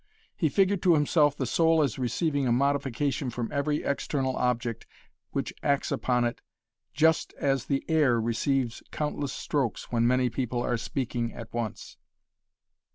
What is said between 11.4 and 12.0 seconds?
once.